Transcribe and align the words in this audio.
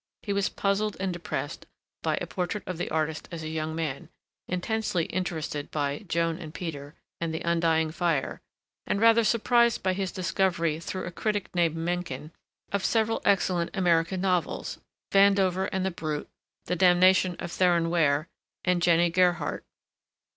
He 0.23 0.33
was 0.33 0.49
puzzled 0.49 0.97
and 0.99 1.13
depressed 1.13 1.67
by 2.01 2.17
"A 2.19 2.25
Portrait 2.25 2.63
of 2.65 2.79
the 2.79 2.89
Artist 2.89 3.27
as 3.31 3.43
a 3.43 3.49
Young 3.49 3.75
Man"; 3.75 4.09
intensely 4.47 5.05
interested 5.05 5.69
by 5.69 5.99
"Joan 6.07 6.39
and 6.39 6.51
Peter" 6.55 6.95
and 7.19 7.31
"The 7.31 7.41
Undying 7.45 7.91
Fire," 7.91 8.41
and 8.87 8.99
rather 8.99 9.23
surprised 9.23 9.83
by 9.83 9.93
his 9.93 10.11
discovery 10.11 10.79
through 10.79 11.05
a 11.05 11.11
critic 11.11 11.53
named 11.55 11.75
Mencken 11.75 12.31
of 12.71 12.83
several 12.83 13.21
excellent 13.25 13.77
American 13.77 14.21
novels: 14.21 14.79
"Vandover 15.11 15.69
and 15.71 15.85
the 15.85 15.91
Brute," 15.91 16.27
"The 16.65 16.75
Damnation 16.75 17.35
of 17.37 17.51
Theron 17.51 17.91
Ware," 17.91 18.27
and 18.65 18.81
"Jennie 18.81 19.11
Gerhardt." 19.11 19.63